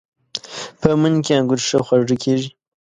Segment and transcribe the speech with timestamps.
[0.81, 2.49] په مني کې انګور ښه خواږه کېږي.